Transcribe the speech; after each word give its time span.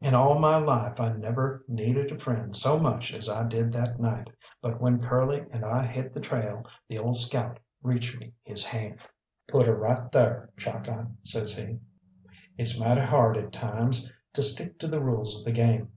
In 0.00 0.14
all 0.14 0.38
my 0.38 0.56
life 0.56 0.98
I 0.98 1.12
never 1.12 1.62
needed 1.68 2.10
a 2.10 2.18
friend 2.18 2.56
so 2.56 2.80
much 2.80 3.12
as 3.12 3.28
I 3.28 3.46
did 3.46 3.70
that 3.74 4.00
night, 4.00 4.30
but 4.62 4.80
when 4.80 5.02
Curly 5.02 5.44
and 5.50 5.62
I 5.62 5.84
hit 5.84 6.14
the 6.14 6.22
trail 6.22 6.64
the 6.88 6.98
old 6.98 7.18
scout 7.18 7.58
reached 7.82 8.18
me 8.18 8.32
his 8.44 8.64
hand. 8.64 9.00
"Put 9.48 9.66
her 9.66 9.76
right 9.76 10.10
thar, 10.10 10.48
Chalkeye," 10.56 11.04
says 11.22 11.54
he; 11.54 11.76
"it's 12.56 12.80
mighty 12.80 13.02
hard 13.02 13.36
at 13.36 13.52
times 13.52 14.10
to 14.32 14.42
stick 14.42 14.78
to 14.78 14.88
the 14.88 15.02
rules 15.02 15.38
of 15.38 15.44
the 15.44 15.52
game. 15.52 15.90